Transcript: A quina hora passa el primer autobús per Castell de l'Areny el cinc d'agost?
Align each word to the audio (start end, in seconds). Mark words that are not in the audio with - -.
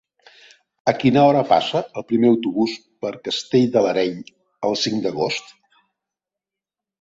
A 0.91 0.93
quina 1.01 1.25
hora 1.31 1.43
passa 1.51 1.81
el 2.01 2.05
primer 2.11 2.31
autobús 2.35 2.73
per 3.05 3.11
Castell 3.27 3.69
de 3.77 3.85
l'Areny 3.89 4.17
el 4.71 4.75
cinc 4.87 5.05
d'agost? 5.05 5.55